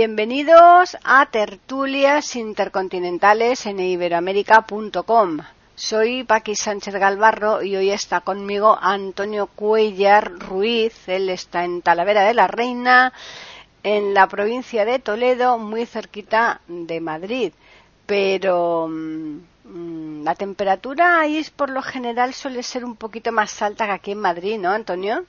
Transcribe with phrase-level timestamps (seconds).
[0.00, 5.40] Bienvenidos a Tertulias Intercontinentales en iberoamérica.com.
[5.74, 11.06] Soy Paqui Sánchez Galvarro y hoy está conmigo Antonio Cuellar Ruiz.
[11.06, 13.12] Él está en Talavera de la Reina,
[13.82, 17.52] en la provincia de Toledo, muy cerquita de Madrid.
[18.06, 23.92] Pero mm, la temperatura ahí por lo general suele ser un poquito más alta que
[23.92, 25.26] aquí en Madrid, ¿no, Antonio?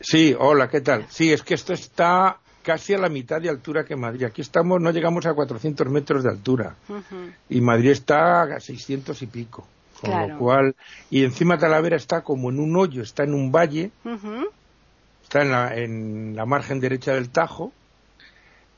[0.00, 1.06] Sí, hola, ¿qué tal?
[1.08, 4.24] Sí, es que esto está casi a la mitad de altura que Madrid.
[4.24, 6.74] Aquí estamos, no llegamos a 400 metros de altura.
[7.48, 9.66] Y Madrid está a 600 y pico.
[10.02, 10.76] Con lo cual,
[11.08, 13.90] y encima Talavera está como en un hoyo, está en un valle,
[15.22, 17.72] está en la, en la margen derecha del Tajo,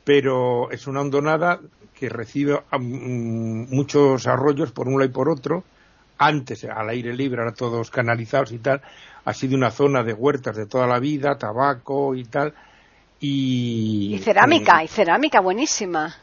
[0.04, 1.58] pero es una hondonada
[1.92, 5.64] que recibe muchos arroyos por un lado y por otro.
[6.16, 8.82] Antes, al aire libre, ahora todos canalizados y tal,
[9.24, 12.54] ha sido una zona de huertas de toda la vida, tabaco y tal
[13.20, 16.16] y, cerámica, y cerámica buenísima.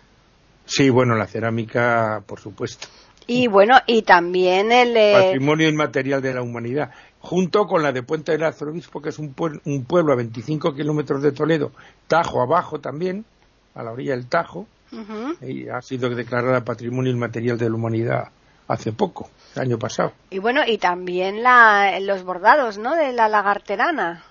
[0.65, 2.87] Sí, bueno, la cerámica, por supuesto.
[3.27, 4.95] Y bueno, y también el...
[4.97, 9.19] Eh, Patrimonio inmaterial de la humanidad, junto con la de Puente del Arzobispo, que es
[9.19, 11.71] un, un pueblo a 25 kilómetros de Toledo,
[12.07, 13.25] Tajo abajo también,
[13.75, 14.65] a la orilla del Tajo,
[15.41, 18.29] y ha sido declarada Patrimonio inmaterial de la humanidad
[18.67, 20.13] hace poco, el año pasado.
[20.29, 24.23] Y bueno, y también la, los bordados, ¿no?, de la lagarterana.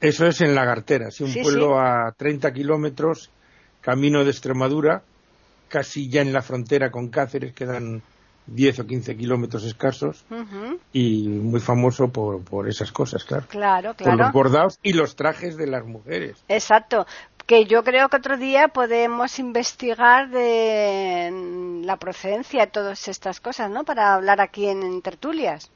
[0.00, 3.30] Eso es en Lagartera, sí, un pueblo a 30 kilómetros,
[3.80, 5.02] camino de Extremadura,
[5.68, 8.02] casi ya en la frontera con Cáceres, quedan
[8.46, 10.24] 10 o 15 kilómetros escasos
[10.92, 13.46] y muy famoso por, por esas cosas, claro.
[13.48, 14.16] Claro, claro.
[14.16, 16.44] Por los bordados y los trajes de las mujeres.
[16.48, 17.06] Exacto.
[17.46, 23.70] Que yo creo que otro día podemos investigar de la procedencia de todas estas cosas,
[23.70, 23.84] ¿no?
[23.84, 25.70] Para hablar aquí en tertulias.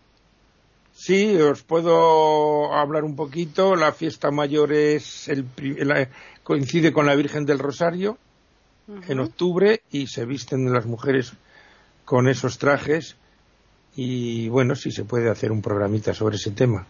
[0.99, 3.77] Sí, os puedo hablar un poquito.
[3.77, 5.47] La fiesta mayor es el,
[6.43, 8.19] coincide con la Virgen del Rosario
[9.07, 11.35] en octubre y se visten las mujeres
[12.05, 13.17] con esos trajes
[13.95, 16.85] y bueno, sí se puede hacer un programita sobre ese tema.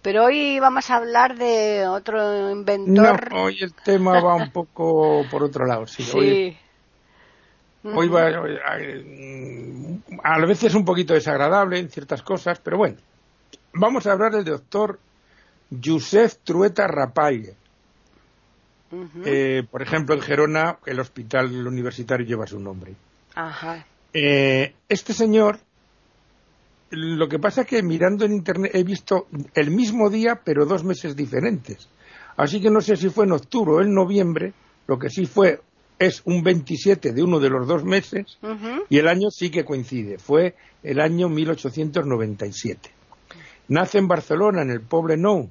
[0.00, 3.30] Pero hoy vamos a hablar de otro inventor.
[3.30, 5.86] No, hoy el tema va un poco por otro lado.
[5.86, 6.18] Sí, sí.
[6.18, 6.56] Hoy
[8.08, 8.26] va
[10.22, 12.96] a veces un poquito desagradable en ciertas cosas, pero bueno.
[13.74, 14.98] Vamos a hablar del doctor
[15.84, 17.54] Josep Trueta Rapalle.
[19.24, 22.94] Eh, por ejemplo, en Gerona, el hospital universitario lleva su nombre.
[24.12, 25.58] Eh, este señor,
[26.90, 30.84] lo que pasa es que mirando en internet he visto el mismo día, pero dos
[30.84, 31.88] meses diferentes.
[32.36, 34.52] Así que no sé si fue en octubre o en noviembre,
[34.86, 35.60] lo que sí fue
[35.98, 38.38] es un 27 de uno de los dos meses
[38.88, 42.90] y el año sí que coincide, fue el año 1897.
[43.68, 45.48] Nace en Barcelona, en el Poble Nou.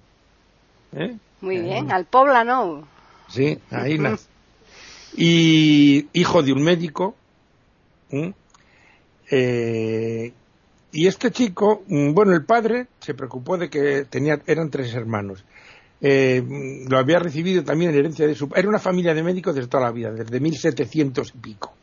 [0.93, 1.17] ¿eh?
[1.41, 2.85] Muy bien, al Poble Nou.
[3.27, 4.27] Sí, ahí nace.
[5.17, 7.15] Y hijo de un médico.
[9.31, 10.33] Eh,
[10.91, 15.43] y este chico, mm, bueno, el padre se preocupó de que tenía, eran tres hermanos
[16.01, 16.43] eh,
[16.87, 18.49] lo había recibido también en herencia de su...
[18.55, 21.73] Era una familia de médicos desde toda la vida, desde 1700 y pico.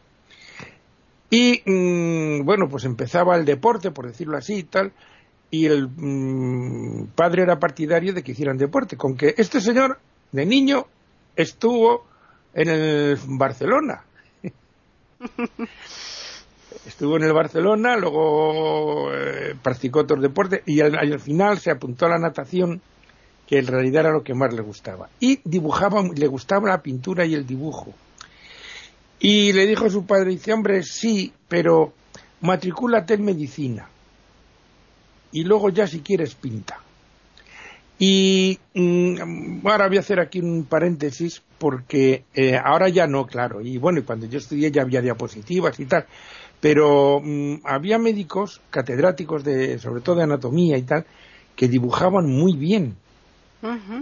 [1.30, 4.92] Y, mm, bueno, pues empezaba el deporte, por decirlo así y tal,
[5.50, 9.98] y el mm, padre era partidario de que hicieran deporte, con que este señor,
[10.30, 10.86] de niño,
[11.36, 12.06] estuvo
[12.54, 14.04] en el Barcelona.
[16.86, 22.10] estuvo en el Barcelona, luego eh, practicó otros deportes y al, final se apuntó a
[22.10, 22.80] la natación
[23.52, 25.10] que en realidad era lo que más le gustaba.
[25.20, 27.92] Y dibujaba, le gustaba la pintura y el dibujo.
[29.20, 31.92] Y le dijo a su padre, dice, hombre, sí, pero
[32.40, 33.90] matricúlate en medicina.
[35.32, 36.80] Y luego ya si quieres pinta.
[37.98, 43.60] Y mm, ahora voy a hacer aquí un paréntesis porque eh, ahora ya no, claro.
[43.60, 46.06] Y bueno, y cuando yo estudié ya había diapositivas y tal.
[46.58, 51.04] Pero mm, había médicos, catedráticos de, sobre todo de anatomía y tal,
[51.54, 52.96] que dibujaban muy bien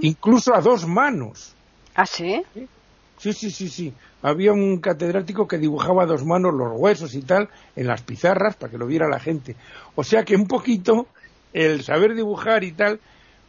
[0.01, 1.55] incluso a dos manos.
[1.95, 2.43] ¿Ah, sí?
[3.19, 3.93] Sí, sí, sí, sí.
[4.23, 8.57] Había un catedrático que dibujaba a dos manos los huesos y tal en las pizarras
[8.57, 9.57] para que lo viera la gente.
[9.95, 11.07] O sea que un poquito
[11.53, 13.01] el saber dibujar y tal,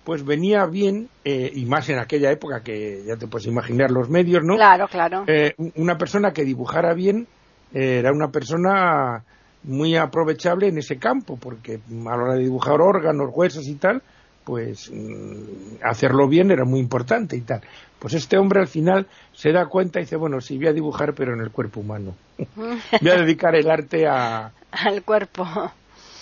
[0.04, 4.10] pues venía bien, eh, y más en aquella época que ya te puedes imaginar los
[4.10, 4.56] medios, ¿no?
[4.56, 5.24] Claro, claro.
[5.28, 7.28] Eh, una persona que dibujara bien
[7.74, 9.24] era una persona
[9.63, 14.02] muy aprovechable en ese campo, porque a la hora de dibujar órganos, huesos y tal,
[14.44, 17.62] pues mm, hacerlo bien era muy importante y tal.
[18.00, 21.14] Pues este hombre al final se da cuenta y dice, bueno, sí, voy a dibujar,
[21.14, 22.16] pero en el cuerpo humano.
[22.56, 24.52] voy a dedicar el arte a...
[24.72, 25.46] al cuerpo.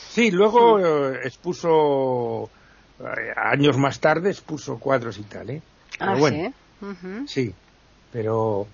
[0.09, 2.49] Sí, luego eh, expuso,
[2.99, 5.61] eh, años más tarde, expuso cuadros y tal, ¿eh?
[5.99, 6.53] ah, bueno,
[7.27, 7.53] sí.
[8.11, 8.67] pero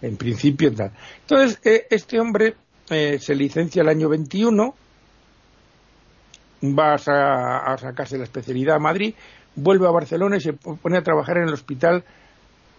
[0.00, 0.92] en principio tal.
[1.20, 2.54] Entonces, eh, este hombre
[2.86, 4.74] se licencia el año 21
[6.62, 9.14] va a, sacarse la especialidad a Madrid,
[9.54, 12.04] vuelve a Barcelona y se pone a trabajar en el hospital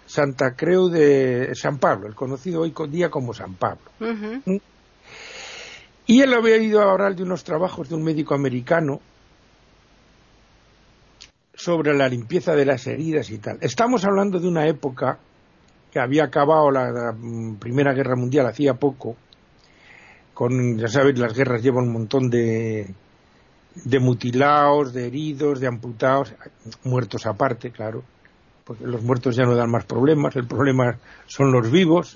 [0.06, 3.92] Santa Creu de San Pablo, el conocido hoy día como San Pablo.
[4.00, 4.58] ¿Mm?
[6.08, 9.00] Y él había ido a hablar de unos trabajos de un médico americano
[11.54, 13.58] sobre la limpieza de las heridas y tal.
[13.62, 15.20] Estamos hablando de una época
[15.92, 19.16] que había acabado la, mm, Primera Guerra Mundial hacía poco,
[20.34, 22.94] con, ya sabéis, las guerras llevan un montón de,
[23.76, 26.34] de mutilados, de heridos, de amputados,
[26.84, 28.04] muertos aparte, claro,
[28.64, 32.16] porque los muertos ya no dan más problemas, el problema son los vivos,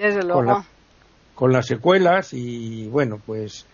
[1.36, 3.66] con, las secuelas y bueno, pues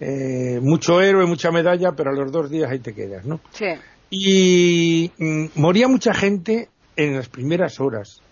[0.00, 3.40] eh, mucho héroe, mucha medalla, pero a los dos días ahí te quedas, ¿no?
[3.50, 3.66] Sí.
[4.10, 8.22] Y mm, moría mucha gente en las primeras horas.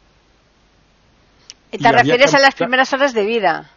[1.71, 3.71] ¿Te refieres a las primeras horas de vida?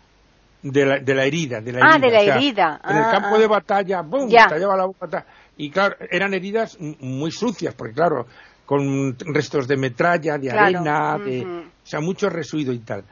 [0.62, 1.62] De la, de la herida.
[1.62, 2.08] De la ah, herida.
[2.08, 2.82] de la herida.
[2.84, 3.40] en el ah, campo ah.
[3.40, 4.30] de batalla, ¡bum!
[4.30, 5.26] Estallaba la.
[5.58, 8.28] Y claro, eran heridas muy sucias, porque claro,
[8.66, 13.04] con restos de metralla, de arena, de, o sea, mucho residuo y tal.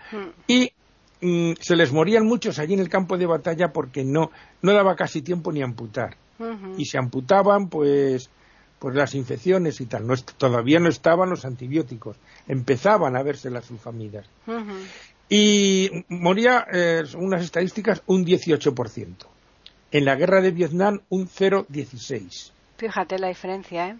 [0.48, 0.72] Y
[1.22, 4.96] mm, se les morían muchos allí en el campo de batalla porque no, no daba
[4.96, 6.16] casi tiempo ni amputar.
[6.78, 8.30] Y se amputaban, pues,
[8.78, 10.06] pues las infecciones y tal.
[10.06, 12.16] No, todavía no estaban los antibióticos.
[12.48, 14.30] Empezaban a verse las sulfamidas
[15.30, 19.28] y moría, eh, unas estadísticas, un 18%.
[19.92, 22.52] En la guerra de Vietnam, un 0,16%.
[22.78, 23.98] Fíjate la diferencia, ¿eh?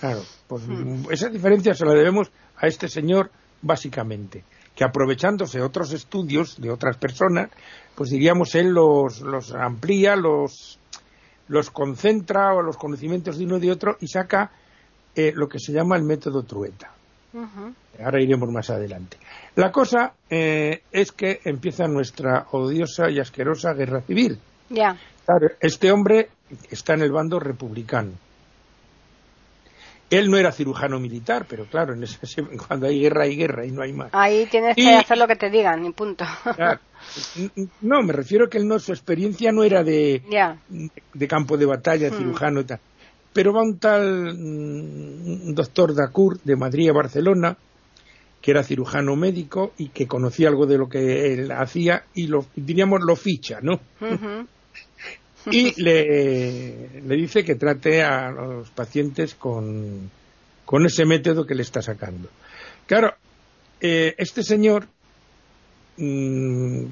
[0.00, 1.06] Claro, pues hmm.
[1.10, 3.30] esa diferencia se la debemos a este señor,
[3.62, 4.44] básicamente,
[4.74, 7.50] que aprovechándose otros estudios de otras personas,
[7.94, 10.78] pues diríamos él los, los amplía, los,
[11.48, 14.50] los concentra o los conocimientos de uno y de otro y saca
[15.14, 16.92] eh, lo que se llama el método Trueta.
[18.02, 19.16] Ahora iremos más adelante.
[19.56, 24.38] La cosa eh, es que empieza nuestra odiosa y asquerosa guerra civil.
[24.70, 24.96] Ya.
[25.60, 26.28] este hombre
[26.70, 28.12] está en el bando republicano.
[30.10, 32.18] Él no era cirujano militar, pero claro, en ese,
[32.68, 34.10] cuando hay guerra hay guerra y no hay más.
[34.12, 36.24] Ahí tienes que hacer lo que te digan, y punto.
[37.80, 40.22] no, me refiero que él no, su experiencia no era de,
[41.14, 42.18] de campo de batalla, hmm.
[42.18, 42.80] cirujano y tal.
[43.34, 47.58] Pero va un tal mm, doctor Dacour de Madrid a Barcelona,
[48.40, 52.46] que era cirujano médico y que conocía algo de lo que él hacía y lo,
[52.54, 53.80] diríamos lo ficha, ¿no?
[55.50, 60.10] y le, le, dice que trate a los pacientes con,
[60.64, 62.28] con ese método que le está sacando.
[62.86, 63.14] Claro,
[63.80, 64.86] eh, este señor,
[65.96, 66.84] mm,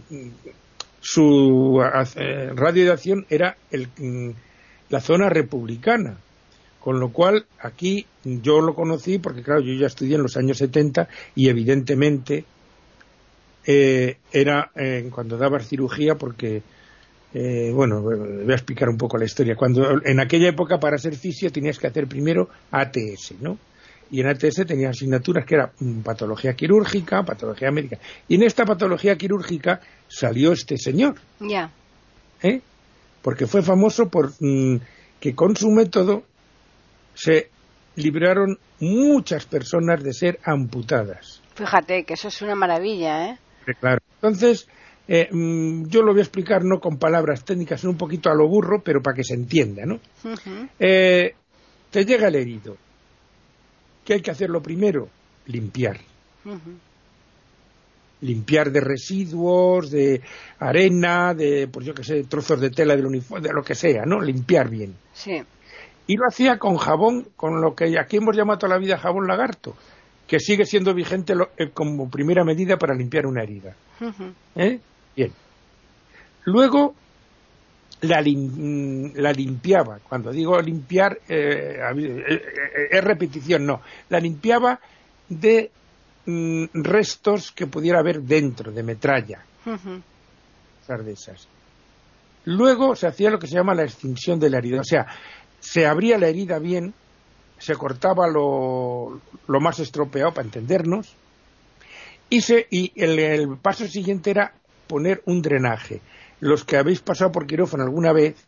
[1.01, 1.83] su
[2.17, 4.31] eh, radio de acción era el, mm,
[4.89, 6.17] la zona republicana
[6.83, 10.59] con lo cual, aquí yo lo conocí porque, claro, yo ya estudié en los años
[10.59, 12.45] 70 y evidentemente
[13.65, 16.61] eh, era eh, cuando dabas cirugía porque,
[17.35, 19.55] eh, bueno, voy a explicar un poco la historia.
[19.55, 23.59] Cuando en aquella época para ser fisio tenías que hacer primero ATS, ¿no?
[24.11, 27.99] Y en ATS tenías asignaturas que era mm, patología quirúrgica, patología médica.
[28.27, 31.15] Y en esta patología quirúrgica salió este señor.
[31.39, 31.71] Ya.
[32.43, 32.61] ¿Eh?
[33.23, 34.79] Porque fue famoso por mm,
[35.21, 36.25] que con su método
[37.15, 37.51] se
[37.97, 41.43] libraron muchas personas de ser amputadas.
[41.55, 43.39] Fíjate que eso es una maravilla, ¿eh?
[43.79, 44.01] Claro.
[44.15, 44.67] Entonces,
[45.07, 48.35] eh, mm, yo lo voy a explicar no con palabras técnicas, sino un poquito a
[48.35, 50.01] lo burro, pero para que se entienda, ¿no?
[50.79, 51.35] Eh,
[51.91, 52.77] te llega el herido.
[54.05, 55.09] ¿Qué hay que hacer lo primero?
[55.47, 55.99] Limpiar.
[58.23, 60.23] Limpiar de residuos, de
[60.59, 64.05] arena, de, pues yo qué sé, trozos de tela del uniforme, de lo que sea,
[64.07, 64.21] ¿no?
[64.21, 64.95] Limpiar bien.
[65.13, 65.43] Sí
[66.07, 69.27] y lo hacía con jabón, con lo que aquí hemos llamado toda la vida jabón
[69.27, 69.75] lagarto,
[70.27, 73.75] que sigue siendo vigente eh, como primera medida para limpiar una herida.
[74.57, 74.81] ¿Eh?
[75.17, 75.33] Bien.
[76.45, 76.95] Luego
[78.03, 80.01] la, limpiaba.
[80.01, 81.79] Cuando digo limpiar, eh,
[82.91, 83.81] es repetición, no.
[84.09, 84.81] La limpiaba
[85.29, 85.71] de
[86.27, 89.45] mm, restos que pudiera haber dentro, de metralla.
[89.65, 91.49] de esas.
[92.45, 94.81] Luego se hacía lo que se llama la extinción de la herida.
[94.81, 95.07] O sea,
[95.63, 96.93] se abría la herida bien,
[97.59, 101.15] se cortaba lo, más estropeado para entendernos,
[102.29, 104.53] y, se, y el, paso siguiente era
[104.89, 106.01] poner un drenaje.
[106.41, 108.45] los que habéis pasado por quirófano alguna vez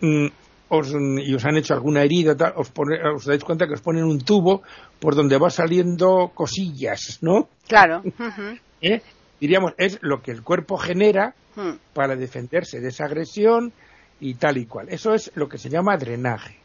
[0.00, 0.26] mm,
[0.68, 2.70] os, y os han hecho alguna herida, os,
[3.14, 4.62] os dais cuenta que os ponen un tubo
[5.00, 7.48] por donde va saliendo cosillas, ¿no?
[7.66, 8.02] Claro.
[8.82, 9.00] ¿Eh?
[9.40, 11.94] Diríamos, es lo que el cuerpo genera hmm.
[11.94, 13.72] para defenderse de esa agresión
[14.20, 14.88] y tal y cual.
[14.90, 16.56] Eso es lo que se llama drenaje.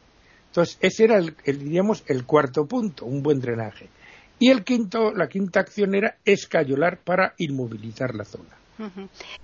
[0.48, 3.89] Entonces, ese era, el, diríamos, el cuarto punto, un buen drenaje.
[4.39, 8.50] Y el quinto, la quinta acción era escayolar para inmovilizar la zona.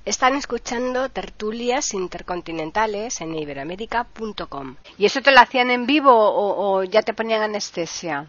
[0.06, 4.76] Están escuchando tertulias intercontinentales en iberoamérica.com.
[4.98, 8.28] ¿Y eso te lo hacían en vivo o, ya te ponían anestesia?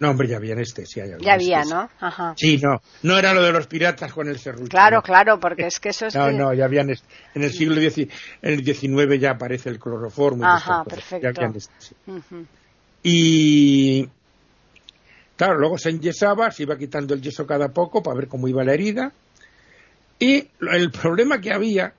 [0.00, 1.04] No, hombre, ya había anestesia.
[1.18, 1.90] Ya había, ¿no?
[2.00, 2.34] Ajá.
[2.36, 2.80] Sí, no.
[3.02, 4.68] No era lo de los piratas con el serrucho.
[4.68, 6.14] Claro, claro, porque es que eso es.
[6.14, 8.12] no, no, ya había En el siglo XIX,
[8.42, 10.44] en el XIX ya aparece el cloroformo.
[10.46, 11.28] Ajá, perfecto.
[11.30, 11.96] Ya anestesia.
[13.02, 14.08] Y.
[15.36, 18.64] Claro, luego se enyesaba, se iba quitando el yeso cada poco para ver cómo iba
[18.64, 19.12] la herida
[20.18, 21.94] y el problema que había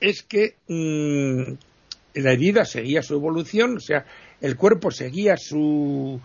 [0.00, 1.52] es que mm,
[2.14, 4.04] la herida seguía su evolución, o sea,
[4.40, 6.20] el cuerpo seguía su,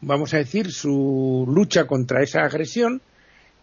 [0.00, 3.00] vamos a decir, su lucha contra esa agresión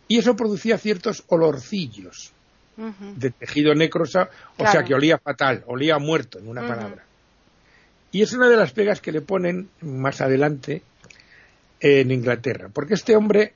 [0.08, 2.34] y eso producía ciertos olorcillos
[2.76, 7.04] de tejido necrosa, o sea que olía fatal, olía muerto, en una palabra.
[8.12, 10.82] Y es una de las pegas que le ponen más adelante
[11.80, 13.54] en Inglaterra, porque este hombre,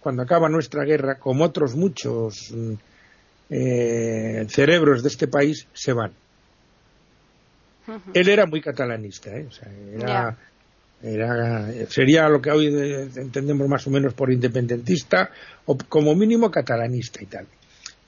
[0.00, 2.72] cuando acaba nuestra guerra, como otros muchos mm,
[3.50, 6.12] eh, cerebros de este país se van.
[8.14, 9.48] Él era muy catalanista, ¿eh?
[11.88, 15.30] Sería lo que hoy entendemos más o menos por independentista
[15.66, 17.46] o como mínimo catalanista y tal.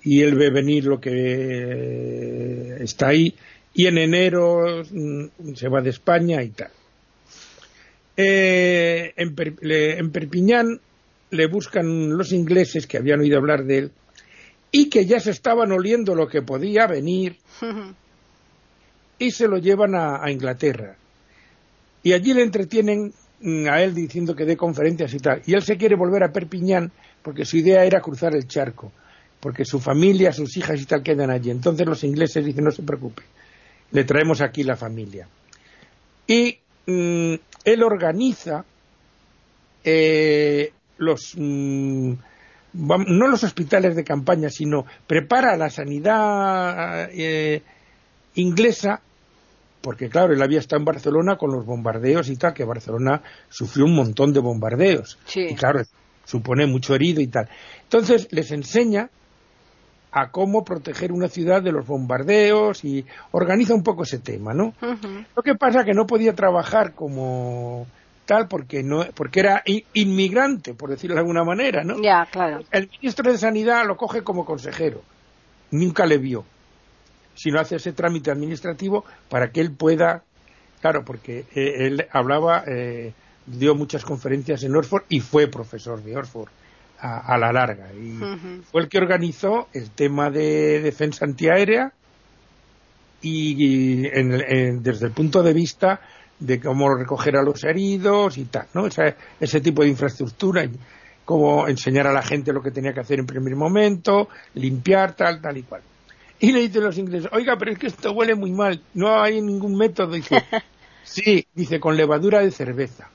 [0.03, 3.35] Y él ve venir lo que eh, está ahí
[3.75, 6.71] y en enero mm, se va de España y tal.
[8.17, 10.81] en, en Perpiñán
[11.31, 13.93] le buscan los ingleses que habían oído hablar de él
[14.71, 17.37] y que ya se estaban oliendo lo que podía venir
[19.19, 20.97] y se lo llevan a, Inglaterra.
[22.03, 25.43] Y allí le entretienen mm, a él diciendo que dé conferencias y tal.
[25.47, 26.91] Y él se quiere volver a Perpiñán
[27.23, 28.93] porque su idea era cruzar el charco,
[29.41, 31.51] porque su familia, sus hijas y tal quedan allí.
[31.51, 33.23] Entonces los ingleses dicen no se preocupe,
[33.91, 35.29] le traemos aquí la familia.
[36.27, 38.65] Y mm, él organiza
[39.85, 42.13] eh, los mm,
[42.73, 47.63] no los hospitales de campaña, sino prepara la sanidad eh,
[48.35, 49.01] inglesa,
[49.81, 53.85] porque claro, él había estado en Barcelona con los bombardeos y tal, que Barcelona sufrió
[53.85, 55.19] un montón de bombardeos.
[55.35, 55.83] Y claro,
[56.25, 57.49] supone mucho herido y tal.
[57.85, 59.11] Entonces les enseña
[60.11, 64.73] a cómo proteger una ciudad de los bombardeos y organiza un poco ese tema, ¿no?
[65.37, 67.87] Lo que pasa que no podía trabajar como
[68.49, 69.63] porque no porque era
[69.95, 74.23] inmigrante por decirlo de alguna manera no ya claro el ministro de sanidad lo coge
[74.23, 75.01] como consejero
[75.71, 76.45] nunca le vio
[77.39, 80.25] sino hace ese trámite administrativo para que él pueda
[80.81, 83.13] claro porque eh, él hablaba eh,
[83.47, 86.49] dio muchas conferencias en Oxford y fue profesor de Oxford
[87.01, 88.19] a, la larga y
[88.73, 91.93] fue el que organizó el tema de defensa antiaérea
[93.23, 96.01] y, desde el punto de vista
[96.41, 98.87] de cómo recoger a los heridos y tal, ¿no?
[98.87, 100.69] ese tipo de infraestructura,
[101.25, 105.41] cómo enseñar a la gente lo que tenía que hacer en primer momento, limpiar, tal,
[105.41, 105.83] tal y cual.
[106.41, 109.43] Y le dicen los ingleses, oiga, pero es que esto huele muy mal, no hay
[109.43, 110.13] ningún método.
[110.13, 110.45] Dice,
[111.03, 113.09] sí, dice, con levadura de cerveza.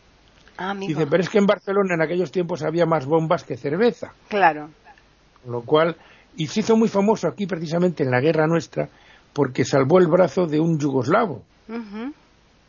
[0.58, 4.14] Ah, dice, pero es que en Barcelona en aquellos tiempos había más bombas que cerveza.
[4.28, 4.70] Claro.
[5.42, 5.96] Con lo cual,
[6.36, 8.90] y se hizo muy famoso aquí precisamente en la guerra nuestra,
[9.32, 11.44] porque salvó el brazo de un yugoslavo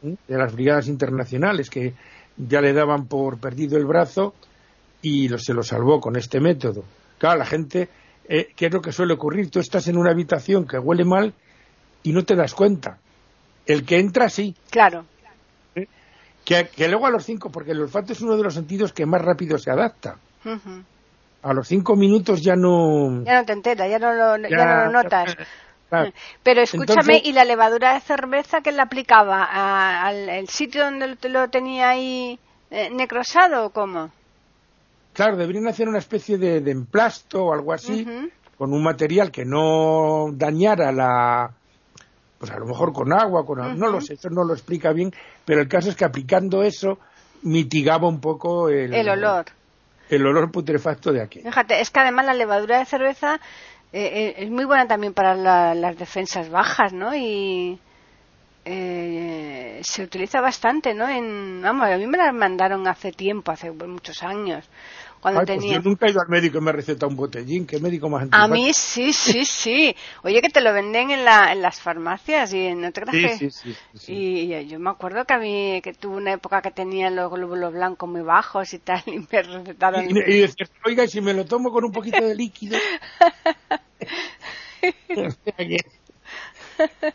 [0.02, 1.94] de las brigadas internacionales que
[2.37, 4.34] ya le daban por perdido el brazo
[5.02, 6.84] y se lo salvó con este método.
[7.18, 7.88] Claro, la gente,
[8.28, 9.50] eh, ¿qué es lo que suele ocurrir?
[9.50, 11.35] Tú estás en una habitación que huele mal
[12.02, 12.99] y no te das cuenta.
[13.66, 14.54] El que entra, sí.
[14.71, 15.04] Claro.
[15.75, 15.87] ¿Eh?
[16.45, 19.23] Que, luego a los cinco, porque el olfato es uno de los sentidos que más
[19.23, 20.16] rápido se adapta.
[21.43, 23.25] A los cinco minutos ya no.
[23.25, 25.37] Ya no te enteras, ya no lo, ya no lo notas.
[26.43, 29.45] Pero escúchame, ¿y la levadura de cerveza que le aplicaba?
[29.45, 32.38] ¿Al sitio donde lo tenía ahí
[32.71, 34.11] eh, necrosado o cómo?
[35.14, 38.06] Claro, deberían hacer una especie de, emplasto o algo así,
[38.59, 41.52] con un material que no dañara la.
[42.38, 43.78] Pues a lo mejor con agua, con.
[43.78, 45.12] No lo sé, eso no lo explica bien,
[45.44, 46.99] pero el caso es que aplicando eso
[47.42, 48.92] mitigaba un poco el.
[48.92, 49.47] El olor.
[50.11, 51.40] El olor putrefacto de aquí.
[51.40, 53.40] Fíjate, es que además la levadura de cerveza
[53.92, 57.14] eh, eh, es muy buena también para las defensas bajas, ¿no?
[57.14, 57.78] Y
[58.64, 61.09] eh, se utiliza bastante, ¿no?
[61.09, 64.68] En, vamos, a mí me la mandaron hace tiempo, hace muchos años,
[65.25, 67.66] cuando Ay, pues yo nunca he ido al médico y me ha recetado un botellín.
[67.66, 68.54] ¿Qué médico más A antipático?
[68.54, 69.97] mí sí, sí, sí.
[70.23, 73.38] Oye, que te lo venden en, la, en las farmacias y en otra Sí, que...
[73.38, 74.12] sí, sí, sí.
[74.12, 77.73] Y yo me acuerdo que a mí, que tuve una época que tenía los glóbulos
[77.73, 80.04] blancos muy bajos y tal, y me recetaron...
[80.04, 82.76] Y, y decías, oiga, ¿y si me lo tomo con un poquito de líquido.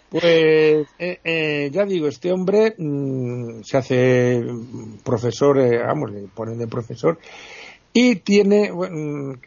[0.10, 4.44] Pues eh, eh, ya digo, este hombre mm, se hace
[5.04, 7.20] profesor, eh, vamos, le ponen de profesor
[7.94, 9.38] y tiene mm,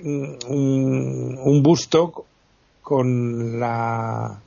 [0.48, 2.24] un, un busto
[2.82, 4.40] con la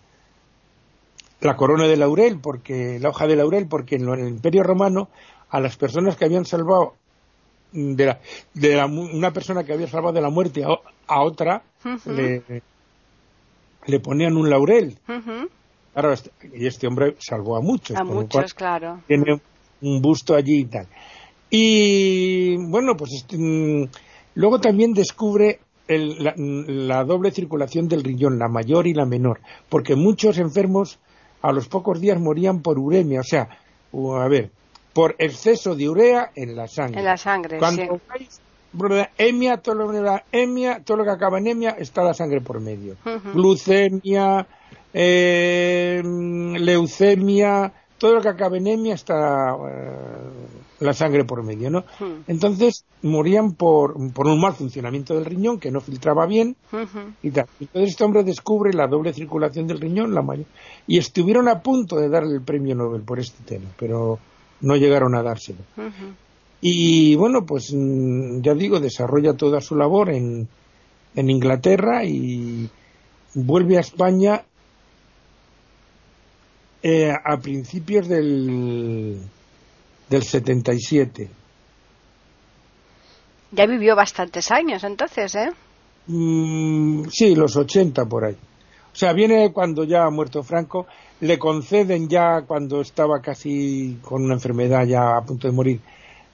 [1.41, 5.09] la corona de laurel, porque la hoja de laurel, porque en el Imperio Romano
[5.49, 6.95] a las personas que habían salvado
[7.71, 8.19] de, la,
[8.53, 10.69] de la una persona que había salvado de la muerte a,
[11.07, 11.61] a otra
[12.05, 12.41] le,
[13.85, 14.97] le ponían un laurel.
[15.95, 17.95] Este- y este hombre salvó a muchos.
[17.95, 18.99] A muchos, cual claro.
[19.07, 19.39] tiene
[19.81, 20.87] un busto allí y tal.
[21.49, 23.89] Y bueno, pues este, mm,
[24.35, 29.39] luego también descubre el- la, la doble circulación del riñón, la mayor y la menor,
[29.69, 30.99] porque muchos enfermos
[31.41, 33.47] a los pocos días morían por uremia, o sea,
[33.93, 34.51] a ver,
[34.93, 36.99] por exceso de urea en la sangre.
[36.99, 37.89] En la sangre, Cuando sí.
[38.07, 38.41] vais,
[38.73, 39.09] ¿verdad?
[39.17, 39.91] emia, todo lo,
[40.83, 42.95] todo lo que acaba en emia, está la sangre por medio.
[43.05, 43.31] Ujú.
[43.33, 44.47] Glucemia,
[44.93, 51.86] eh, leucemia, todo lo que acaba en emia está eh, la sangre por medio, ¿no?
[52.00, 52.24] Hmm.
[52.27, 56.55] Entonces morían por, por un mal funcionamiento del riñón que no filtraba bien
[57.24, 57.46] y tal.
[57.60, 60.46] Entonces este hombre descubre la doble circulación del riñón, la mayor,
[60.88, 64.20] y estuvieron a punto de darle el premio Nobel por este tema, pero
[64.62, 65.60] no llegaron a dárselo.
[66.62, 70.48] Y bueno, pues mm, ya digo, desarrolla toda su labor en,
[71.15, 72.70] en Inglaterra y
[73.34, 74.44] vuelve a España
[76.82, 79.20] eh, a principios del,
[80.09, 81.29] del 77.
[83.51, 85.50] Ya vivió bastantes años entonces, ¿eh?
[86.08, 88.34] Mm, sí, los 80 por ahí.
[88.34, 90.88] O sea, viene cuando ya ha muerto Franco,
[91.19, 95.82] le conceden ya cuando estaba casi con una enfermedad ya a punto de morir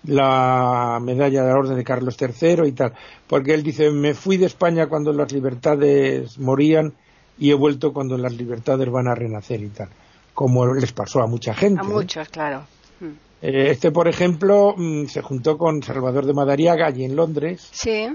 [0.04, 2.94] la medalla de la Orden de Carlos III y tal,
[3.28, 6.94] porque él dice, me fui de España cuando las libertades morían
[7.38, 9.90] y he vuelto cuando las libertades van a renacer y tal,
[10.34, 11.82] como les pasó a mucha gente.
[11.82, 11.94] A ¿eh?
[11.94, 12.64] muchos, claro.
[13.00, 13.31] Mm.
[13.42, 18.08] Eh, Este, por ejemplo, mm, se juntó con Salvador de Madariaga allí en Londres Sí.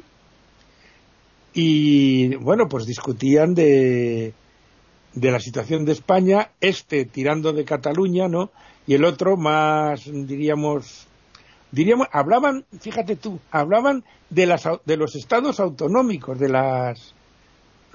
[1.54, 4.34] y bueno, pues discutían de,
[5.14, 8.50] de la situación de España, este tirando de Cataluña, ¿no?
[8.86, 11.06] Y el otro más, diríamos,
[11.72, 17.14] diríamos, hablaban, fíjate tú, hablaban de las de los estados autonómicos, de las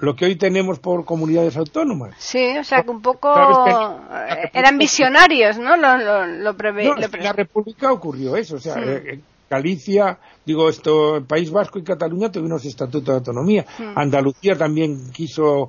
[0.02, 2.14] lo que hoy tenemos por comunidades autónomas.
[2.18, 5.76] Sí, o sea que un poco eh, eran visionarios, ¿no?
[5.76, 8.80] Lo, lo, lo preve- No, lo la República ocurrió eso, o sea, Sí.
[8.84, 13.64] eh, Galicia, digo esto, el País Vasco y Cataluña tuvieron ese estatuto de autonomía.
[13.78, 13.98] Mm.
[13.98, 15.68] Andalucía también quiso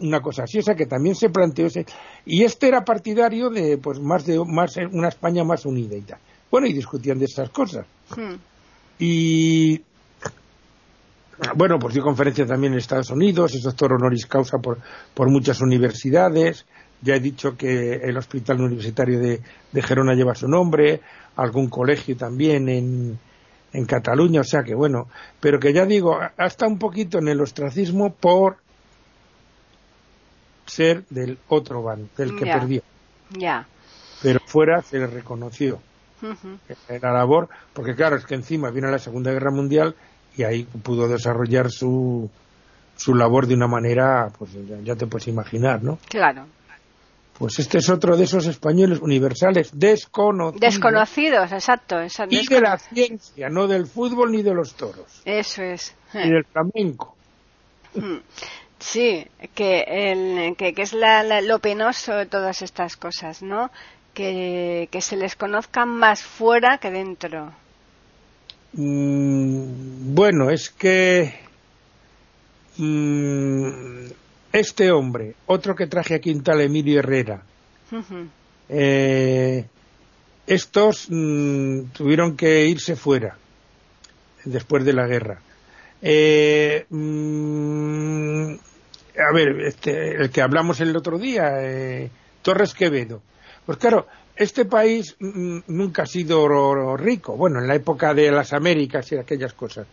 [0.00, 1.84] una cosa así, o sea que también se planteó ese.
[2.24, 6.18] Y este era partidario de, pues, más de más una España más unida y tal.
[6.50, 7.84] Bueno, y discutían de esas cosas.
[8.16, 8.34] Mm.
[9.00, 9.82] Y
[11.56, 14.78] bueno, pues dio conferencia también en Estados Unidos, es doctor honoris causa por,
[15.14, 16.66] por muchas universidades.
[17.02, 19.40] Ya he dicho que el hospital universitario de,
[19.72, 21.00] de Gerona lleva su nombre,
[21.36, 23.18] algún colegio también en,
[23.72, 25.08] en Cataluña, o sea que bueno,
[25.40, 28.56] pero que ya digo, hasta un poquito en el ostracismo por
[30.64, 32.82] ser del otro bando, del que perdió.
[33.30, 33.66] Ya.
[34.22, 35.80] Pero fuera se le reconoció
[36.22, 39.94] en la labor, porque claro, es que encima vino la Segunda Guerra Mundial
[40.36, 42.28] y ahí pudo desarrollar su,
[42.96, 44.50] su labor de una manera, pues
[44.84, 45.98] ya, te puedes imaginar, ¿no?
[46.08, 46.46] Claro.
[47.38, 50.60] Pues este es otro de esos españoles universales desconocidos.
[50.60, 51.98] Desconocidos, exacto.
[51.98, 55.94] esa- Y de la ciencia, no del fútbol ni de los toros, Eso es.
[56.14, 57.16] ni del flamenco.
[57.94, 58.18] Mm.
[58.78, 63.70] Sí, que, el, que, que es la- la- lo penoso de todas estas cosas, ¿no?
[64.12, 67.52] Que, que se les conozcan más fuera que dentro.
[68.76, 71.32] Mm, bueno, es que
[72.76, 74.06] mm,
[74.52, 77.42] este hombre, otro que traje aquí un tal Emilio Herrera.
[78.68, 79.64] Eh,
[80.46, 83.36] estos mm, tuvieron que irse fuera
[84.44, 85.40] después de la guerra.
[86.02, 92.10] Eh, mm, a ver, este, el que hablamos el otro día, eh,
[92.42, 93.22] Torres Quevedo.
[93.64, 97.36] Pues claro, este país mm, nunca ha sido rico.
[97.36, 99.86] Bueno, en la época de las Américas y aquellas cosas.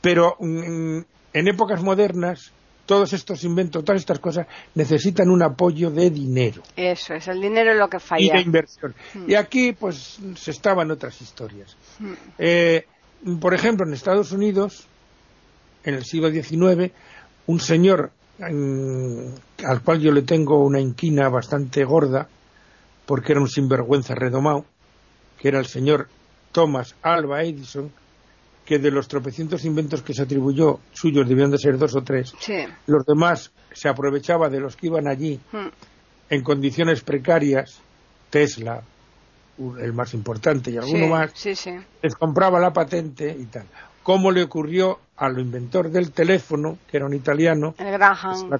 [0.00, 0.98] Pero mm,
[1.32, 2.52] en épocas modernas,
[2.86, 7.72] todos estos inventos, todas estas cosas necesitan un apoyo de dinero Eso es, el dinero
[7.72, 8.34] es lo que y falla.
[8.34, 8.94] de inversión.
[9.14, 9.30] Mm.
[9.30, 11.76] Y aquí, pues, se estaban otras historias.
[11.98, 12.12] Mm.
[12.38, 12.86] Eh,
[13.40, 14.86] por ejemplo, en Estados Unidos,
[15.84, 16.92] en el siglo XIX,
[17.46, 22.28] un señor al cual yo le tengo una inquina bastante gorda,
[23.12, 24.64] porque era un sinvergüenza redomado,
[25.38, 26.08] que era el señor
[26.50, 27.92] Thomas Alva Edison,
[28.64, 32.32] que de los tropecientos inventos que se atribuyó suyos debían de ser dos o tres,
[32.86, 35.66] los demás se aprovechaba de los que iban allí hmm.
[36.30, 37.82] en condiciones precarias,
[38.30, 38.82] Tesla,
[39.58, 43.66] el más importante y alguno más, les compraba la patente y tal.
[44.02, 48.50] ¿Cómo le ocurrió al inventor del teléfono, que era un italiano, el Graham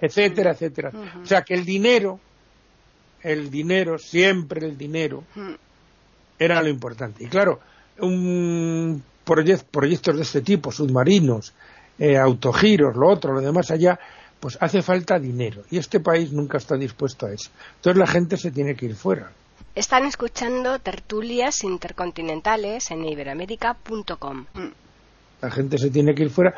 [0.00, 0.92] etcétera, etcétera.
[1.20, 2.20] O sea que el dinero,
[3.22, 5.24] el dinero, siempre el dinero,
[6.38, 7.24] era lo importante.
[7.24, 7.60] Y claro,
[7.98, 11.54] un proyectos de este tipo, submarinos,
[11.98, 13.98] eh, autogiros, lo otro, lo demás allá,
[14.40, 15.62] pues hace falta dinero.
[15.70, 17.50] Y este país nunca está dispuesto a eso.
[17.76, 19.30] Entonces la gente se tiene que ir fuera.
[19.74, 24.46] Están escuchando tertulias intercontinentales en iberamérica.com.
[25.42, 26.54] La gente se tiene que ir fuera.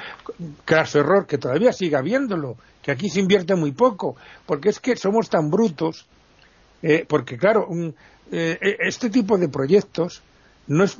[0.64, 4.96] Caso error, que todavía siga habiéndolo, que aquí se invierte muy poco, porque es que
[4.96, 6.07] somos tan brutos,
[6.82, 7.68] eh, porque claro,
[8.30, 10.22] eh, este tipo de proyectos
[10.66, 10.98] no es,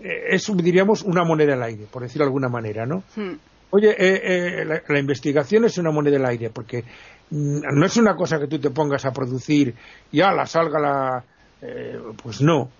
[0.00, 3.02] es, diríamos, una moneda al aire, por decirlo de alguna manera, ¿no?
[3.14, 3.34] Hmm.
[3.70, 6.84] Oye, la, la, investigación es una moneda al aire, porque
[7.30, 9.74] Mm, no es una cosa que tú te pongas a producir
[10.12, 11.24] y la salga la...
[11.60, 12.70] Eh, pues no.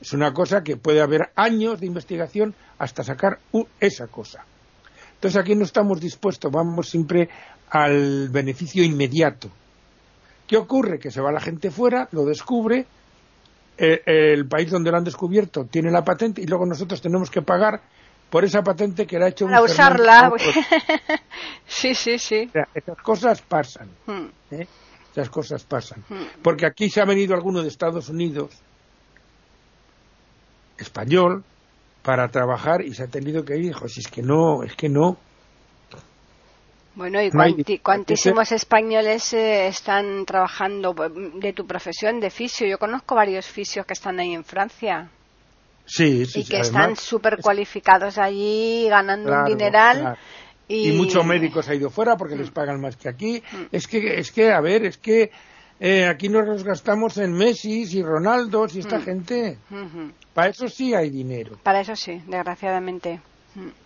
[0.00, 3.38] Es una cosa que puede haber años de investigación hasta sacar
[3.80, 4.44] esa cosa.
[5.14, 7.28] Entonces aquí no estamos dispuestos, vamos siempre
[7.68, 9.50] al beneficio inmediato.
[10.50, 10.98] ¿Qué ocurre?
[10.98, 12.84] Que se va la gente fuera, lo descubre,
[13.78, 17.40] eh, el país donde lo han descubierto tiene la patente y luego nosotros tenemos que
[17.40, 17.80] pagar
[18.28, 20.32] por esa patente que le ha hecho Para usarla.
[21.68, 22.50] sí, sí, sí.
[22.74, 23.90] esas cosas pasan.
[24.06, 24.26] Hmm.
[24.50, 24.66] ¿eh?
[25.12, 26.02] Esas cosas pasan.
[26.08, 26.42] Hmm.
[26.42, 28.50] Porque aquí se ha venido alguno de Estados Unidos,
[30.78, 31.44] español,
[32.02, 33.66] para trabajar y se ha tenido que ir.
[33.66, 35.16] Dijo, si es que no, es que no.
[37.00, 40.94] Bueno, y cuantísimos españoles eh, están trabajando
[41.34, 42.66] de tu profesión de fisio.
[42.66, 45.08] Yo conozco varios fisios que están ahí en Francia.
[45.86, 50.18] Sí, y que están súper cualificados allí, ganando un dineral.
[50.68, 50.92] Y...
[50.92, 52.52] muchos médicos han ido fuera porque les mm.
[52.52, 53.42] pagan más que aquí.
[53.50, 53.62] Mm.
[53.72, 55.30] Es que, es que, a ver, es que
[55.80, 59.02] eh, aquí nos los gastamos en Messi y Ronaldo y esta mm.
[59.02, 59.58] gente.
[60.34, 61.56] Para eso sí hay dinero.
[61.62, 63.20] Para eso sí, desgraciadamente.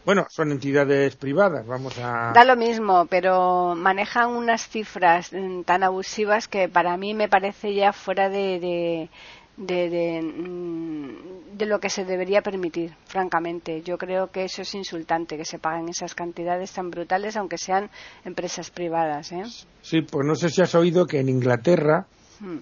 [0.05, 2.33] Bueno, son entidades privadas, vamos a...
[2.35, 5.31] Da lo mismo, pero manejan unas cifras
[5.65, 9.09] tan abusivas que para mí me parece ya fuera de,
[9.57, 13.81] de, mm, de, lo que se debería permitir, francamente.
[13.83, 17.89] Yo creo que eso es insultante, que se paguen esas cantidades tan brutales, aunque sean
[18.25, 19.33] empresas privadas.
[19.33, 19.45] ¿eh?
[19.81, 22.05] Sí, pues no sé si has oído que en Inglaterra,
[22.41, 22.59] hmm.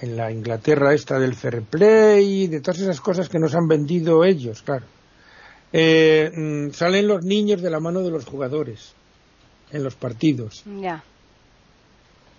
[0.00, 4.24] en la Inglaterra esta del fair play, de todas esas cosas que nos han vendido
[4.24, 4.86] ellos, claro,
[5.72, 8.94] eh, mm, salen los niños de la mano de los jugadores
[9.70, 10.62] en los partidos.
[10.80, 11.02] Ya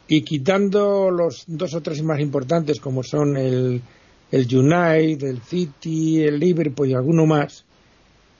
[0.07, 3.81] y quitando los dos o tres más importantes como son el,
[4.31, 7.65] el United, el City, el Liverpool y alguno más,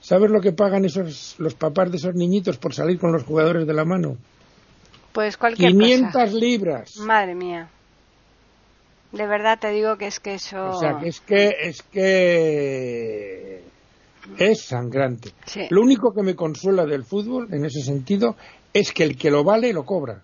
[0.00, 3.66] ¿sabes lo que pagan esos los papás de esos niñitos por salir con los jugadores
[3.66, 4.16] de la mano?
[5.12, 6.96] Pues cualquier 500 libras.
[6.98, 7.68] Madre mía.
[9.12, 10.70] De verdad te digo que es que eso.
[10.70, 13.43] O sea, que es que es que
[14.38, 15.30] es sangrante.
[15.70, 18.36] Lo único que me consuela del fútbol en ese sentido
[18.72, 20.20] es que el que lo vale lo cobra.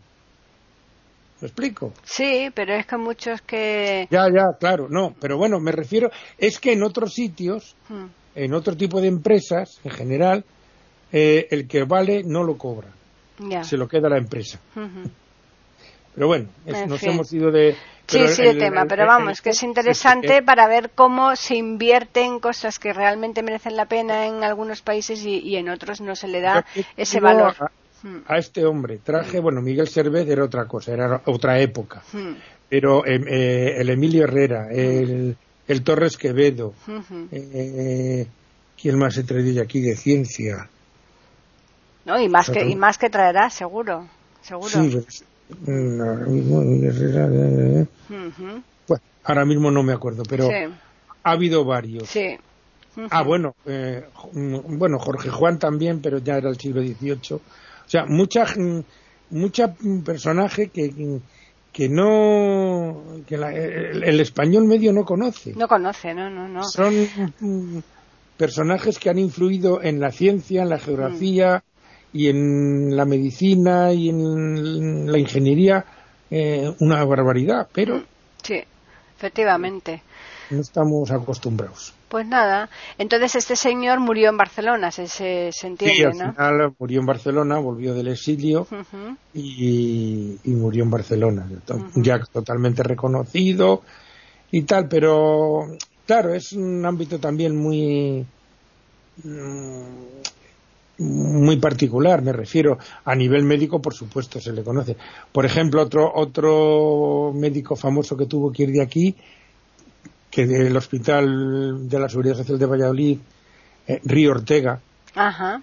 [1.41, 1.93] ¿Me explico?
[2.05, 4.07] Sí, pero es que muchos que...
[4.11, 8.05] Ya, ya, claro, no, pero bueno, me refiero, es que en otros sitios, hmm.
[8.35, 10.45] en otro tipo de empresas, en general,
[11.13, 12.89] eh, el que vale no lo cobra,
[13.63, 14.61] se lo queda la empresa.
[16.15, 16.49] Pero bueno,
[16.87, 17.75] nos hemos ido de...
[18.11, 22.41] Sí, sí, de tema, pero vamos, que es interesante para ver cómo se invierte en
[22.41, 26.41] cosas que realmente merecen la pena en algunos países y, en otros no se le
[26.41, 26.65] da
[26.97, 27.55] ese valor
[28.27, 28.99] a este hombre.
[29.03, 32.03] Traje, bueno, Miguel Cervez era otra cosa, era otra época.
[32.13, 32.35] Hmm.
[32.69, 36.75] Pero em, eh, el Emilio Herrera, el, el Torres Quevedo,
[37.33, 38.27] eh,
[38.81, 40.69] ¿quién más he traído aquí de ciencia?
[42.05, 44.07] No, y más, que, y más que traerá, seguro.
[44.43, 44.69] seguro.
[44.69, 45.25] Sí, pues,
[45.67, 47.29] ahora mismo Herrera.
[47.33, 47.87] Eh,
[48.87, 50.49] bueno, ahora mismo no me acuerdo, pero
[51.23, 52.09] ha habido varios.
[52.09, 52.39] Sí.
[53.11, 57.35] Ah, bueno, mm, bueno, Jorge Juan también, pero ya era el siglo XVIII.
[57.35, 57.41] O
[57.87, 58.47] sea, mucha,
[59.31, 61.21] mucha personaje que,
[61.73, 65.55] que no que el, español medio no conoce.
[65.55, 66.65] No conoce, no, no, no.
[66.65, 66.95] Son
[68.37, 71.63] personajes que han influido en la ciencia, en la geografía
[72.13, 75.85] y en la medicina y en la ingeniería
[76.31, 78.03] eh, una barbaridad, pero
[78.43, 78.61] sí,
[79.17, 80.03] efectivamente.
[80.51, 81.95] No estamos acostumbrados.
[82.09, 82.69] Pues nada,
[82.99, 86.33] entonces este señor murió en Barcelona, se, se, entiende, sí, al ¿no?
[86.33, 89.17] final murió en Barcelona, volvió del exilio Ujú.
[89.33, 91.47] y, y murió en Barcelona,
[91.95, 93.83] ya totalmente reconocido
[94.51, 95.69] y tal, pero
[96.05, 98.27] claro, es un ámbito también muy
[99.23, 100.11] mm,
[101.51, 104.97] muy particular, me refiero a nivel médico, por supuesto, se le conoce.
[105.33, 109.17] Por ejemplo, otro otro médico famoso que tuvo que ir de aquí,
[110.31, 113.19] que del Hospital de la Seguridad Social de Valladolid,
[113.89, 114.79] eh, Río Ortega,
[115.17, 115.61] Ajá.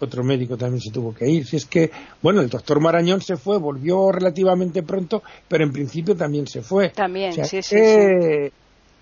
[0.00, 1.46] otro médico también se tuvo que ir.
[1.46, 1.90] Si es que,
[2.22, 6.88] bueno, el doctor Marañón se fue, volvió relativamente pronto, pero en principio también se fue.
[6.88, 8.46] También, O sea sí, sí, que,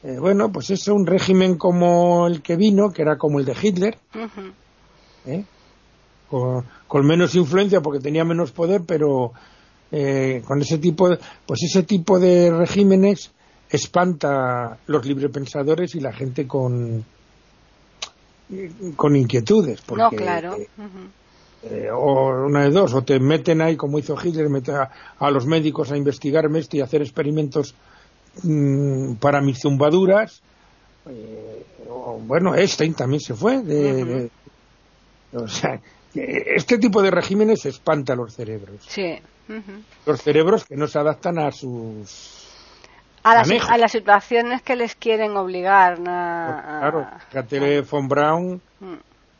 [0.02, 3.54] eh, bueno, pues eso, un régimen como el que vino, que era como el de
[3.62, 3.96] Hitler.
[5.26, 5.44] ¿eh?
[6.28, 9.32] Con, con menos influencia porque tenía menos poder, pero
[9.92, 13.30] eh, con ese tipo, de, pues ese tipo de regímenes
[13.70, 17.04] espanta los librepensadores y la gente con
[18.96, 20.52] con inquietudes porque No, claro.
[20.52, 21.70] Ujú.
[21.70, 25.30] eh, o una de dos, o te meten ahí, como hizo Hitler, mete a, a
[25.30, 27.74] los médicos a investigarme esto y hacer experimentos
[28.42, 30.42] mm, para mis zumbaduras.
[31.08, 33.62] Eh, o, bueno, Einstein también se fue.
[33.62, 34.30] De,
[35.32, 35.80] o sea, eh,
[36.14, 38.85] este tipo de regímenes espanta a los cerebros.
[38.87, 39.18] Sí.
[40.07, 42.40] Los cerebros que no se adaptan a sus.
[43.22, 45.98] A las, a las situaciones que les quieren obligar.
[46.07, 48.94] a- a- Claro, fíjate, von Braun Mm.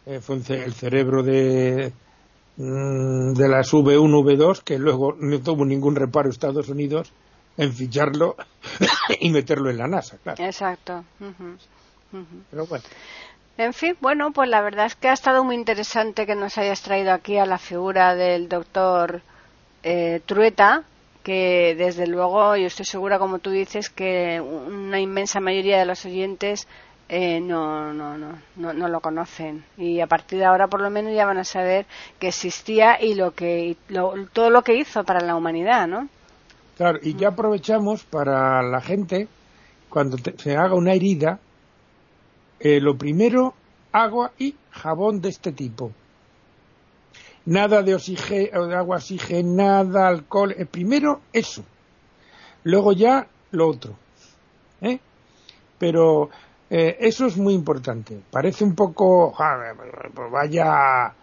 [0.07, 1.93] eh, fue el cerebro de,
[2.57, 7.13] mm, de las V1, V2, que luego no tuvo ningún reparo Estados Unidos
[7.57, 8.37] en ficharlo
[9.21, 10.43] y meterlo en la NASA, claro.
[10.43, 11.05] Exacto.
[11.21, 11.57] Ujú.
[12.51, 12.85] Pero bueno,
[13.57, 16.83] En fin, bueno, pues la verdad es que ha estado muy interesante que nos hayas
[16.83, 19.23] traído aquí a la figura del doctor
[19.85, 20.83] eh, Trueta,
[21.23, 26.05] que desde luego yo estoy segura, como tú dices, que una inmensa mayoría de los
[26.05, 26.67] oyentes
[27.09, 29.65] eh, no, no, no, no, no lo conocen.
[29.79, 31.87] Y a partir de ahora, por lo menos, ya van a saber
[32.19, 36.09] que existía y lo que lo- todo lo que hizo para la humanidad, ¿no?
[36.77, 39.29] claro, y ya aprovechamos para la gente,
[39.89, 41.39] cuando te- se haga una herida,
[42.61, 43.55] eh, lo primero,
[43.93, 45.93] agua y jabón de este tipo.
[47.47, 50.53] Nada de, oxige- de agua oxigenada, alcohol.
[50.57, 51.63] eh, primero eso.
[52.65, 53.95] Luego ya lo otro.
[54.81, 54.99] ¿eh?
[55.79, 56.31] Pero
[56.71, 58.19] eh, eso es muy importante.
[58.31, 59.33] Parece un poco.
[59.33, 59.75] ja,
[60.15, 61.15] pues vaya.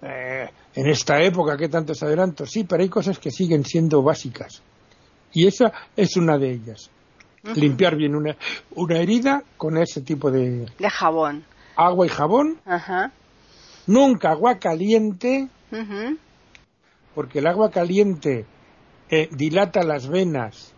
[0.00, 2.50] en esta época, que tantos adelantos?
[2.50, 4.62] Sí, pero hay cosas que siguen siendo básicas.
[5.34, 6.90] Y esa es una de ellas.
[7.54, 8.36] Limpiar bien una,
[8.72, 11.44] una herida con ese tipo de De jabón.
[11.76, 12.58] agua y jabón.
[12.64, 13.12] Ajá.
[13.86, 16.18] Nunca agua caliente, Ujú.
[17.14, 18.44] porque el agua caliente
[19.10, 20.72] eh, dilata las venas,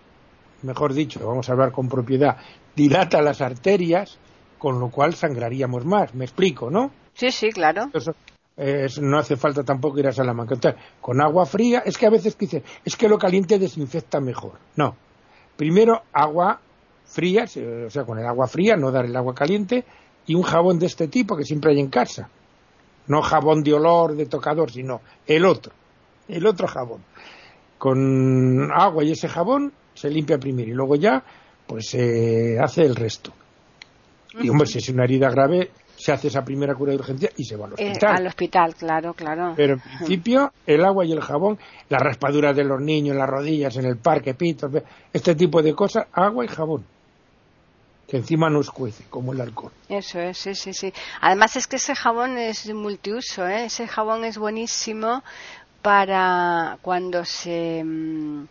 [0.63, 2.37] mejor dicho, vamos a hablar con propiedad,
[2.77, 4.19] dilata las arterias,
[4.59, 6.15] con lo cual sangraríamos más.
[6.15, 6.93] Me explico, ¿no?
[7.15, 7.91] Sí, sí, claro.
[7.93, 8.13] Eso,
[8.57, 10.55] eh, eso no hace falta tampoco ir a Salamanca.
[10.55, 14.53] Entonces, con agua fría, es que a veces dicen, es que lo caliente desinfecta mejor.
[14.77, 14.95] No.
[15.61, 16.59] Primero, agua
[17.05, 19.85] fría, o sea, con el agua fría, no dar el agua caliente,
[20.27, 22.31] y un jabón de este tipo que siempre hay en casa.
[23.09, 25.75] No jabón de olor, de tocador, sino el otro.
[26.29, 27.03] El otro jabón.
[27.77, 31.23] Con agua y ese jabón se limpia primero y luego ya,
[31.67, 33.31] pues se hace el resto.
[34.41, 37.45] Y hombre, si es una herida grave, se hace esa primera cura de urgencia y
[37.45, 38.17] se va al Eh, hospital.
[38.17, 39.53] al hospital, claro, claro.
[39.55, 41.59] Pero en principio, el agua y el jabón,
[41.91, 44.71] las raspaduras de los niños, las rodillas, en el parque, pitos,
[45.13, 46.85] este tipo de cosas, agua y jabón.
[48.09, 49.71] Que encima no escuece, como el alcohol.
[49.89, 50.93] Eso es, sí, sí, sí.
[51.21, 53.67] Además es que ese jabón es multiuso, ¿eh?
[53.67, 55.23] Ese jabón es buenísimo
[55.83, 58.45] para cuando se mm,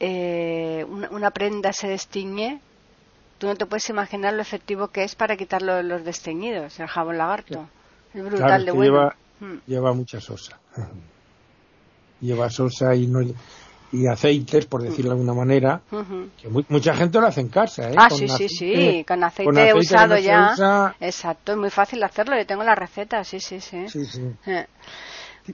[0.00, 2.60] eh, una, una prenda se destiñe.
[3.40, 6.86] Tú no te puedes imaginar lo efectivo que es para quitar lo- los desteñidos, el
[6.88, 7.68] jabón lagarto.
[8.14, 8.84] Es brutal Claro, de bueno.
[8.92, 9.56] lleva, Mm.
[9.66, 10.58] lleva mucha sosa.
[12.20, 13.20] lleva sosa y, no,
[13.92, 15.80] y aceites, por decirlo de alguna manera,
[16.40, 17.90] que mu- mucha gente lo hace en casa.
[17.90, 17.94] ¿eh?
[17.96, 20.50] Ah, Con sí, sí, sí, con aceite, con aceite usado no ya.
[20.52, 20.94] usa.
[21.00, 23.88] Exacto, es muy fácil hacerlo, yo tengo la receta, sí, sí, sí.
[23.88, 24.22] Sí, sí.
[24.46, 24.66] Eh.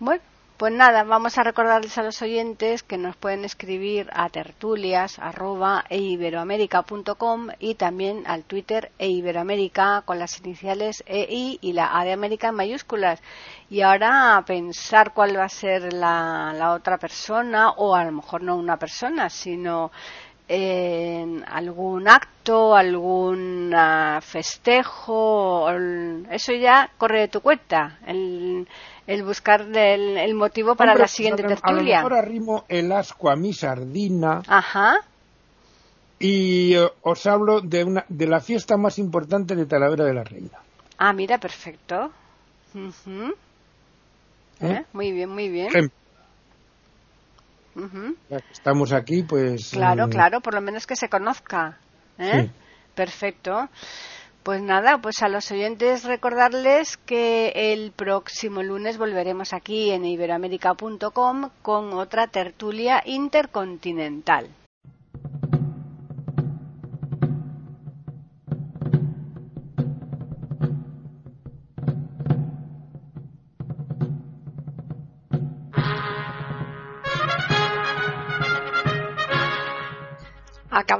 [0.00, 0.20] Bueno,
[0.56, 5.84] pues nada, vamos a recordarles a los oyentes que nos pueden escribir a tertulias arroba,
[5.90, 12.48] eiberoamerica.com y también al Twitter eiberoamerica con las iniciales EI y la A de América
[12.48, 13.20] en mayúsculas.
[13.68, 18.12] Y ahora a pensar cuál va a ser la, la otra persona, o a lo
[18.12, 19.90] mejor no una persona, sino
[20.48, 23.74] en algún acto, algún
[24.22, 25.68] festejo,
[26.30, 27.98] eso ya corre de tu cuenta,
[29.06, 32.00] el buscar el, el motivo para Hombre, la siguiente tertulia.
[32.00, 35.00] A lo mejor arrimo el asco a mi sardina Ajá,
[36.18, 40.24] y eh, os hablo de, una, de la fiesta más importante de Talavera de la
[40.24, 40.58] Reina.
[40.98, 42.10] Ah, mira, perfecto.
[42.74, 43.34] Ujú.
[44.60, 44.72] ¿Eh?
[44.72, 44.84] ¿Eh?
[44.92, 45.68] Muy bien, muy bien.
[45.68, 45.96] Ejemplo,
[47.74, 48.16] Ujú.
[48.30, 49.70] ya que estamos aquí, pues...
[49.70, 51.76] Claro, mm, claro, por lo menos que se conozca.
[52.18, 52.46] ¿eh?
[52.46, 52.50] Sí.
[52.94, 53.68] Perfecto.
[54.46, 61.50] Pues nada, pues a los oyentes recordarles que el próximo lunes volveremos aquí en iberoamérica.com
[61.62, 64.46] con otra tertulia intercontinental.